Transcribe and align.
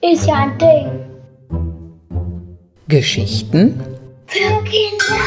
Ist 0.00 0.26
ja 0.26 0.34
ein 0.34 0.58
Ding. 0.58 0.86
Geschichten 2.86 3.82
Für 4.26 4.62
Kinder. 4.62 5.20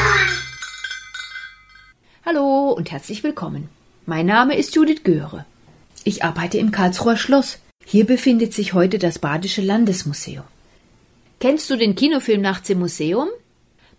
Hallo 2.24 2.70
und 2.70 2.90
herzlich 2.90 3.22
willkommen. 3.22 3.68
Mein 4.06 4.24
Name 4.24 4.56
ist 4.56 4.74
Judith 4.74 5.04
Göre. 5.04 5.44
Ich 6.04 6.24
arbeite 6.24 6.56
im 6.56 6.70
Karlsruher 6.70 7.18
Schloss. 7.18 7.58
Hier 7.84 8.06
befindet 8.06 8.54
sich 8.54 8.72
heute 8.72 8.98
das 8.98 9.18
Badische 9.18 9.60
Landesmuseum. 9.60 10.44
Kennst 11.38 11.68
du 11.68 11.76
den 11.76 11.96
Kinofilm 11.96 12.40
Nachts 12.40 12.70
im 12.70 12.78
Museum? 12.78 13.28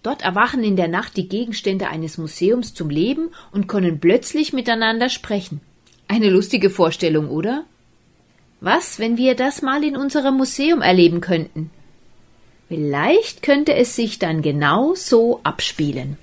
Dort 0.04 0.22
erwachen 0.22 0.66
in 0.66 0.76
der 0.76 0.90
Nacht 0.90 1.16
die 1.16 1.30
Gegenstände 1.30 1.88
eines 1.88 2.18
Museums 2.18 2.74
zum 2.74 2.90
Leben 2.90 3.30
und 3.54 3.68
können 3.68 4.02
plötzlich 4.02 4.52
miteinander 4.52 5.08
sprechen. 5.08 5.62
Eine 6.10 6.30
lustige 6.30 6.70
Vorstellung, 6.70 7.30
oder? 7.30 7.64
Was, 8.60 9.00
wenn 9.00 9.16
wir 9.16 9.36
das 9.36 9.61
mal 9.61 9.82
in 9.84 9.96
unserem 9.96 10.36
Museum 10.36 10.82
erleben 10.82 11.21
könnten? 11.21 11.71
Vielleicht 12.68 13.42
könnte 13.44 13.75
es 13.75 13.96
sich 13.96 14.20
dann 14.20 14.42
genau 14.42 14.94
so 14.94 15.39
abspielen. 15.44 16.18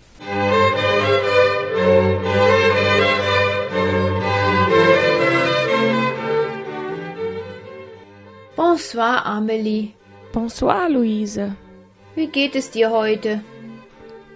Bonsoir, 8.56 9.24
Amelie. 9.24 9.90
Bonsoir, 10.32 10.90
Luise. 10.90 11.56
Wie 12.14 12.26
geht 12.26 12.54
es 12.56 12.70
dir 12.70 12.90
heute? 12.90 13.42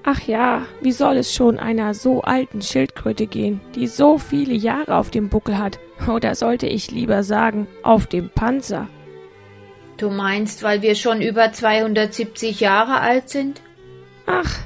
Ach 0.06 0.20
ja, 0.20 0.66
wie 0.82 0.92
soll 0.92 1.16
es 1.16 1.32
schon 1.32 1.58
einer 1.58 1.94
so 1.94 2.20
alten 2.20 2.60
Schildkröte 2.60 3.26
gehen, 3.26 3.62
die 3.74 3.86
so 3.86 4.18
viele 4.18 4.52
Jahre 4.52 4.96
auf 4.96 5.10
dem 5.10 5.30
Buckel 5.30 5.58
hat? 5.58 5.78
Oder 6.08 6.34
sollte 6.34 6.66
ich 6.66 6.90
lieber 6.90 7.22
sagen, 7.22 7.66
auf 7.82 8.06
dem 8.06 8.28
Panzer? 8.28 8.86
Du 9.96 10.10
meinst, 10.10 10.62
weil 10.62 10.82
wir 10.82 10.94
schon 10.94 11.22
über 11.22 11.52
270 11.52 12.60
Jahre 12.60 13.00
alt 13.00 13.30
sind? 13.30 13.62
Ach, 14.26 14.58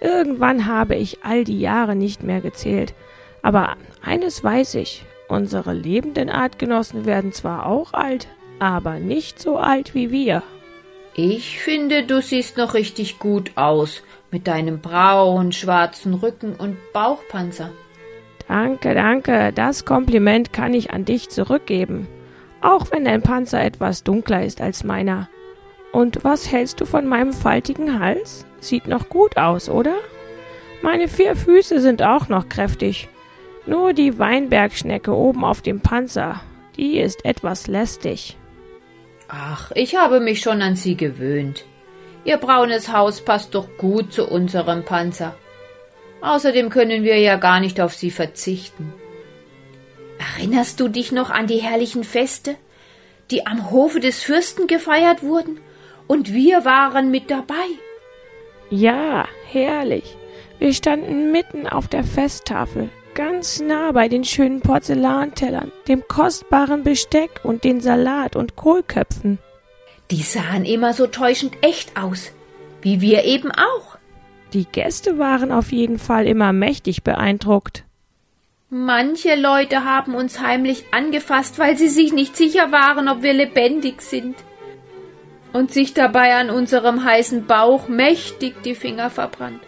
irgendwann 0.00 0.64
habe 0.64 0.94
ich 0.94 1.22
all 1.22 1.44
die 1.44 1.60
Jahre 1.60 1.94
nicht 1.94 2.22
mehr 2.22 2.40
gezählt. 2.40 2.94
Aber 3.42 3.76
eines 4.02 4.42
weiß 4.42 4.76
ich, 4.76 5.04
unsere 5.28 5.74
lebenden 5.74 6.30
Artgenossen 6.30 7.04
werden 7.04 7.32
zwar 7.32 7.66
auch 7.66 7.92
alt, 7.92 8.28
aber 8.58 9.00
nicht 9.00 9.38
so 9.38 9.58
alt 9.58 9.94
wie 9.94 10.10
wir. 10.10 10.42
Ich 11.20 11.58
finde, 11.58 12.04
du 12.04 12.22
siehst 12.22 12.58
noch 12.58 12.74
richtig 12.74 13.18
gut 13.18 13.50
aus, 13.56 14.04
mit 14.30 14.46
deinem 14.46 14.78
braunen, 14.78 15.50
schwarzen 15.50 16.14
Rücken 16.14 16.54
und 16.54 16.76
Bauchpanzer. 16.92 17.72
Danke, 18.46 18.94
danke, 18.94 19.52
das 19.52 19.84
Kompliment 19.84 20.52
kann 20.52 20.74
ich 20.74 20.92
an 20.92 21.04
dich 21.04 21.28
zurückgeben, 21.28 22.06
auch 22.60 22.92
wenn 22.92 23.04
dein 23.04 23.22
Panzer 23.22 23.60
etwas 23.60 24.04
dunkler 24.04 24.44
ist 24.44 24.60
als 24.60 24.84
meiner. 24.84 25.28
Und 25.90 26.22
was 26.22 26.52
hältst 26.52 26.80
du 26.80 26.84
von 26.84 27.04
meinem 27.08 27.32
faltigen 27.32 27.98
Hals? 27.98 28.46
Sieht 28.60 28.86
noch 28.86 29.08
gut 29.08 29.36
aus, 29.36 29.68
oder? 29.68 29.96
Meine 30.82 31.08
vier 31.08 31.34
Füße 31.34 31.80
sind 31.80 32.00
auch 32.00 32.28
noch 32.28 32.48
kräftig. 32.48 33.08
Nur 33.66 33.92
die 33.92 34.20
Weinbergschnecke 34.20 35.12
oben 35.12 35.42
auf 35.42 35.62
dem 35.62 35.80
Panzer, 35.80 36.42
die 36.76 37.00
ist 37.00 37.24
etwas 37.24 37.66
lästig. 37.66 38.37
Ach, 39.28 39.70
ich 39.74 39.96
habe 39.96 40.20
mich 40.20 40.40
schon 40.40 40.62
an 40.62 40.74
sie 40.74 40.96
gewöhnt. 40.96 41.66
Ihr 42.24 42.38
braunes 42.38 42.92
Haus 42.92 43.20
passt 43.20 43.54
doch 43.54 43.68
gut 43.76 44.12
zu 44.12 44.26
unserem 44.26 44.84
Panzer. 44.84 45.36
Außerdem 46.20 46.70
können 46.70 47.04
wir 47.04 47.18
ja 47.18 47.36
gar 47.36 47.60
nicht 47.60 47.80
auf 47.80 47.94
sie 47.94 48.10
verzichten. 48.10 48.92
Erinnerst 50.18 50.80
du 50.80 50.88
dich 50.88 51.12
noch 51.12 51.30
an 51.30 51.46
die 51.46 51.58
herrlichen 51.58 52.04
Feste, 52.04 52.56
die 53.30 53.46
am 53.46 53.70
Hofe 53.70 54.00
des 54.00 54.22
Fürsten 54.22 54.66
gefeiert 54.66 55.22
wurden? 55.22 55.60
Und 56.06 56.32
wir 56.32 56.64
waren 56.64 57.10
mit 57.10 57.30
dabei. 57.30 57.54
Ja, 58.70 59.28
herrlich. 59.46 60.16
Wir 60.58 60.72
standen 60.74 61.30
mitten 61.30 61.68
auf 61.68 61.86
der 61.86 62.02
Festtafel, 62.02 62.88
ganz 63.18 63.58
nah 63.58 63.90
bei 63.90 64.06
den 64.06 64.22
schönen 64.22 64.60
Porzellantellern, 64.60 65.72
dem 65.88 66.06
kostbaren 66.06 66.84
Besteck 66.84 67.40
und 67.42 67.64
den 67.64 67.80
Salat- 67.80 68.36
und 68.36 68.54
Kohlköpfen. 68.54 69.40
Die 70.12 70.22
sahen 70.22 70.64
immer 70.64 70.92
so 70.92 71.08
täuschend 71.08 71.54
echt 71.60 72.00
aus, 72.00 72.30
wie 72.80 73.00
wir 73.00 73.24
eben 73.24 73.50
auch. 73.50 73.98
Die 74.52 74.66
Gäste 74.66 75.18
waren 75.18 75.50
auf 75.50 75.72
jeden 75.72 75.98
Fall 75.98 76.28
immer 76.28 76.52
mächtig 76.52 77.02
beeindruckt. 77.02 77.84
Manche 78.70 79.34
Leute 79.34 79.84
haben 79.84 80.14
uns 80.14 80.38
heimlich 80.38 80.84
angefasst, 80.92 81.58
weil 81.58 81.76
sie 81.76 81.88
sich 81.88 82.12
nicht 82.12 82.36
sicher 82.36 82.70
waren, 82.70 83.08
ob 83.08 83.22
wir 83.22 83.32
lebendig 83.32 84.00
sind. 84.00 84.36
Und 85.52 85.72
sich 85.72 85.92
dabei 85.92 86.36
an 86.36 86.50
unserem 86.50 87.02
heißen 87.02 87.46
Bauch 87.46 87.88
mächtig 87.88 88.62
die 88.62 88.76
Finger 88.76 89.10
verbrannt. 89.10 89.67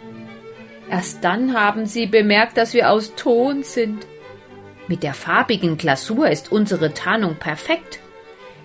Erst 0.91 1.23
dann 1.23 1.55
haben 1.55 1.87
sie 1.87 2.07
bemerkt, 2.07 2.57
dass 2.57 2.75
wir 2.75 2.91
aus 2.91 3.15
Ton 3.15 3.63
sind. 3.63 4.07
Mit 4.89 5.05
der 5.05 5.15
farbigen 5.15 5.79
Glasur 5.79 6.29
ist 6.29 6.51
unsere 6.51 6.93
Tarnung 6.93 7.37
perfekt. 7.37 8.01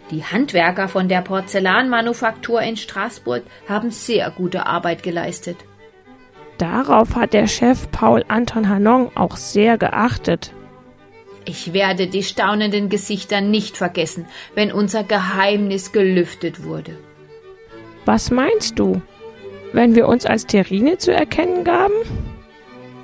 Die 0.09 0.23
Handwerker 0.23 0.87
von 0.87 1.07
der 1.07 1.21
Porzellanmanufaktur 1.21 2.61
in 2.61 2.77
Straßburg 2.77 3.43
haben 3.69 3.91
sehr 3.91 4.31
gute 4.31 4.65
Arbeit 4.65 5.03
geleistet. 5.03 5.57
Darauf 6.57 7.15
hat 7.15 7.33
der 7.33 7.45
Chef 7.45 7.91
Paul 7.91 8.25
Anton 8.27 8.69
Hanon 8.69 9.11
auch 9.15 9.35
sehr 9.35 9.77
geachtet. 9.77 10.51
Ich 11.45 11.73
werde 11.73 12.07
die 12.07 12.23
staunenden 12.23 12.89
Gesichter 12.89 13.41
nicht 13.41 13.77
vergessen, 13.77 14.25
wenn 14.55 14.71
unser 14.71 15.03
Geheimnis 15.03 15.91
gelüftet 15.91 16.63
wurde. 16.63 16.97
Was 18.05 18.31
meinst 18.31 18.79
du? 18.79 19.01
Wenn 19.75 19.93
wir 19.93 20.07
uns 20.07 20.25
als 20.25 20.45
Terrine 20.45 20.97
zu 20.99 21.13
erkennen 21.13 21.65
gaben? 21.65 21.93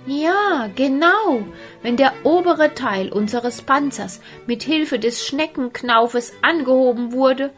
Ja, 0.08 0.70
genau. 0.74 1.44
Wenn 1.82 1.98
der 1.98 2.14
obere 2.24 2.74
Teil 2.74 3.12
unseres 3.12 3.62
Panzers 3.62 4.22
mit 4.48 4.64
Hilfe 4.64 4.98
des 4.98 5.28
Schneckenknaufes 5.28 6.32
angehoben 6.42 7.12
wurde 7.12 7.50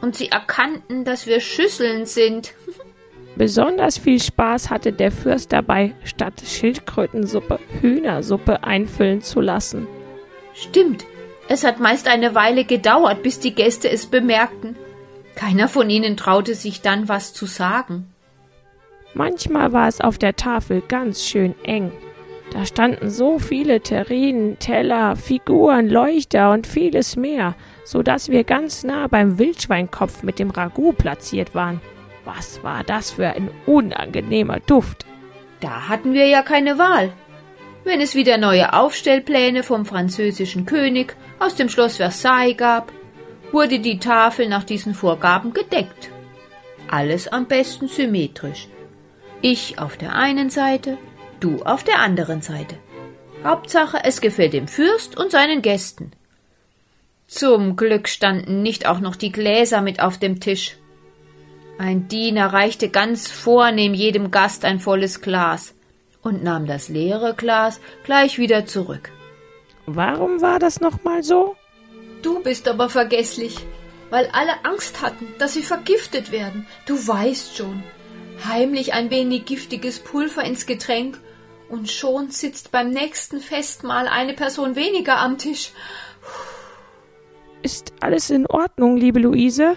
und 0.00 0.16
sie 0.16 0.32
erkannten, 0.32 1.04
dass 1.04 1.28
wir 1.28 1.38
Schüsseln 1.38 2.04
sind. 2.04 2.52
Besonders 3.36 3.96
viel 3.96 4.20
Spaß 4.20 4.70
hatte 4.70 4.92
der 4.92 5.12
Fürst 5.12 5.52
dabei, 5.52 5.94
statt 6.02 6.42
Schildkrötensuppe 6.44 7.60
Hühnersuppe 7.80 8.64
einfüllen 8.64 9.22
zu 9.22 9.40
lassen. 9.40 9.86
Stimmt. 10.52 11.04
Es 11.48 11.62
hat 11.62 11.78
meist 11.78 12.08
eine 12.08 12.34
Weile 12.34 12.64
gedauert, 12.64 13.22
bis 13.22 13.38
die 13.38 13.54
Gäste 13.54 13.88
es 13.88 14.06
bemerkten. 14.06 14.74
Keiner 15.36 15.68
von 15.68 15.88
ihnen 15.88 16.16
traute 16.16 16.56
sich 16.56 16.82
dann 16.82 17.08
was 17.08 17.32
zu 17.32 17.46
sagen. 17.46 18.12
Manchmal 19.18 19.72
war 19.72 19.88
es 19.88 20.00
auf 20.00 20.16
der 20.16 20.36
Tafel 20.36 20.80
ganz 20.80 21.24
schön 21.24 21.56
eng. 21.64 21.90
Da 22.52 22.64
standen 22.64 23.10
so 23.10 23.40
viele 23.40 23.80
Terrinen, 23.80 24.60
Teller, 24.60 25.16
Figuren, 25.16 25.88
Leuchter 25.88 26.52
und 26.52 26.68
vieles 26.68 27.16
mehr, 27.16 27.56
so 27.84 28.04
dass 28.04 28.28
wir 28.28 28.44
ganz 28.44 28.84
nah 28.84 29.08
beim 29.08 29.36
Wildschweinkopf 29.40 30.22
mit 30.22 30.38
dem 30.38 30.50
Ragout 30.50 30.92
platziert 30.92 31.52
waren. 31.56 31.80
Was 32.24 32.62
war 32.62 32.84
das 32.84 33.10
für 33.10 33.26
ein 33.26 33.50
unangenehmer 33.66 34.60
Duft? 34.60 35.04
Da 35.58 35.88
hatten 35.88 36.12
wir 36.12 36.28
ja 36.28 36.42
keine 36.42 36.78
Wahl. 36.78 37.12
Wenn 37.82 38.00
es 38.00 38.14
wieder 38.14 38.38
neue 38.38 38.72
Aufstellpläne 38.72 39.64
vom 39.64 39.84
französischen 39.84 40.64
König 40.64 41.16
aus 41.40 41.56
dem 41.56 41.68
Schloss 41.68 41.96
Versailles 41.96 42.56
gab, 42.56 42.92
wurde 43.50 43.80
die 43.80 43.98
Tafel 43.98 44.48
nach 44.48 44.62
diesen 44.62 44.94
Vorgaben 44.94 45.52
gedeckt. 45.52 46.08
Alles 46.86 47.26
am 47.26 47.46
besten 47.46 47.88
symmetrisch. 47.88 48.68
Ich 49.40 49.78
auf 49.78 49.96
der 49.96 50.14
einen 50.14 50.50
Seite, 50.50 50.98
du 51.38 51.62
auf 51.62 51.84
der 51.84 52.00
anderen 52.00 52.42
Seite. 52.42 52.76
Hauptsache, 53.44 53.98
es 54.02 54.20
gefällt 54.20 54.52
dem 54.52 54.66
Fürst 54.66 55.16
und 55.16 55.30
seinen 55.30 55.62
Gästen. 55.62 56.10
Zum 57.28 57.76
Glück 57.76 58.08
standen 58.08 58.62
nicht 58.62 58.86
auch 58.86 58.98
noch 58.98 59.14
die 59.14 59.30
Gläser 59.30 59.80
mit 59.80 60.00
auf 60.00 60.18
dem 60.18 60.40
Tisch. 60.40 60.76
Ein 61.78 62.08
Diener 62.08 62.52
reichte 62.52 62.88
ganz 62.88 63.28
vornehm 63.28 63.94
jedem 63.94 64.32
Gast 64.32 64.64
ein 64.64 64.80
volles 64.80 65.20
Glas 65.20 65.74
und 66.20 66.42
nahm 66.42 66.66
das 66.66 66.88
leere 66.88 67.34
Glas 67.34 67.80
gleich 68.02 68.38
wieder 68.38 68.66
zurück. 68.66 69.10
Warum 69.86 70.40
war 70.40 70.58
das 70.58 70.80
nochmal 70.80 71.22
so? 71.22 71.54
Du 72.22 72.42
bist 72.42 72.66
aber 72.66 72.90
vergesslich, 72.90 73.56
weil 74.10 74.28
alle 74.32 74.64
Angst 74.64 75.00
hatten, 75.00 75.28
dass 75.38 75.54
sie 75.54 75.62
vergiftet 75.62 76.32
werden. 76.32 76.66
Du 76.86 76.94
weißt 76.94 77.56
schon. 77.56 77.84
Heimlich 78.44 78.94
ein 78.94 79.10
wenig 79.10 79.44
giftiges 79.44 79.98
Pulver 80.00 80.44
ins 80.44 80.66
Getränk 80.66 81.18
und 81.68 81.90
schon 81.90 82.30
sitzt 82.30 82.70
beim 82.70 82.90
nächsten 82.90 83.40
Festmahl 83.40 84.08
eine 84.08 84.34
Person 84.34 84.76
weniger 84.76 85.18
am 85.18 85.38
Tisch. 85.38 85.72
Ist 87.62 87.92
alles 88.00 88.30
in 88.30 88.46
Ordnung, 88.46 88.96
liebe 88.96 89.18
Luise? 89.18 89.76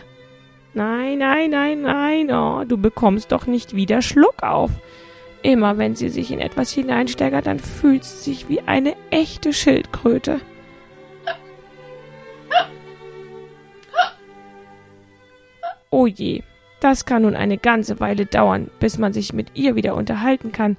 Nein, 0.73 1.17
nein, 1.17 1.49
nein, 1.49 1.81
nein, 1.81 2.31
oh, 2.31 2.63
du 2.63 2.77
bekommst 2.77 3.31
doch 3.31 3.45
nicht 3.45 3.75
wieder 3.75 4.01
Schluck 4.01 4.41
auf. 4.43 4.71
Immer 5.41 5.77
wenn 5.77 5.95
sie 5.95 6.09
sich 6.09 6.31
in 6.31 6.39
etwas 6.39 6.71
hineinsteigert, 6.71 7.47
dann 7.47 7.59
fühlt 7.59 8.05
sie 8.05 8.31
sich 8.31 8.47
wie 8.47 8.61
eine 8.61 8.95
echte 9.09 9.53
Schildkröte. 9.53 10.39
Oh 15.89 16.07
je, 16.07 16.41
das 16.81 17.05
kann 17.05 17.21
nun 17.21 17.35
eine 17.35 17.57
ganze 17.57 17.99
Weile 17.99 18.25
dauern, 18.25 18.69
bis 18.79 18.97
man 18.97 19.13
sich 19.13 19.33
mit 19.33 19.51
ihr 19.53 19.75
wieder 19.75 19.95
unterhalten 19.95 20.51
kann. 20.51 20.77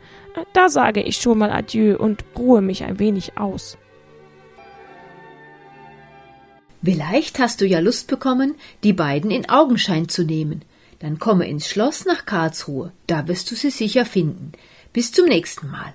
Da 0.52 0.68
sage 0.68 1.00
ich 1.00 1.16
schon 1.16 1.38
mal 1.38 1.50
Adieu 1.50 1.96
und 1.96 2.24
ruhe 2.36 2.60
mich 2.60 2.84
ein 2.84 2.98
wenig 2.98 3.38
aus. 3.38 3.78
Vielleicht 6.84 7.38
hast 7.38 7.60
du 7.60 7.66
ja 7.66 7.78
Lust 7.78 8.08
bekommen, 8.08 8.56
die 8.82 8.92
beiden 8.92 9.30
in 9.30 9.48
Augenschein 9.48 10.08
zu 10.08 10.24
nehmen. 10.24 10.62
Dann 10.98 11.20
komme 11.20 11.48
ins 11.48 11.68
Schloss 11.68 12.04
nach 12.04 12.26
Karlsruhe, 12.26 12.92
da 13.06 13.28
wirst 13.28 13.50
du 13.50 13.54
sie 13.54 13.70
sicher 13.70 14.04
finden. 14.04 14.52
Bis 14.92 15.12
zum 15.12 15.26
nächsten 15.26 15.70
Mal. 15.70 15.94